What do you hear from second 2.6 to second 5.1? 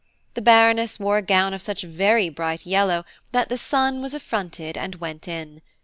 yellow that the sun was affronted and